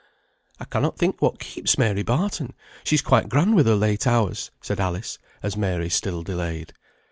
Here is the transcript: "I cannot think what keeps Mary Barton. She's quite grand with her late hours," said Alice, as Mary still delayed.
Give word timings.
"I 0.59 0.65
cannot 0.65 0.97
think 0.97 1.21
what 1.21 1.37
keeps 1.37 1.77
Mary 1.77 2.01
Barton. 2.01 2.55
She's 2.83 3.03
quite 3.03 3.29
grand 3.29 3.55
with 3.55 3.67
her 3.67 3.75
late 3.75 4.07
hours," 4.07 4.49
said 4.59 4.79
Alice, 4.79 5.19
as 5.43 5.55
Mary 5.55 5.91
still 5.91 6.23
delayed. 6.23 6.73